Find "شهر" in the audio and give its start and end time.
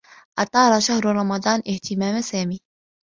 0.79-1.05